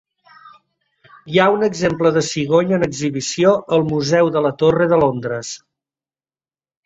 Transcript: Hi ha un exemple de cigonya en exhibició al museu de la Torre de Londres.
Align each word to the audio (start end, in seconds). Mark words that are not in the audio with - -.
Hi 1.33 1.39
ha 1.41 1.49
un 1.57 1.65
exemple 1.65 2.11
de 2.15 2.23
cigonya 2.27 2.79
en 2.79 2.85
exhibició 2.87 3.53
al 3.77 3.85
museu 3.91 4.31
de 4.37 4.43
la 4.47 4.53
Torre 4.65 4.87
de 4.95 4.99
Londres. 5.03 5.53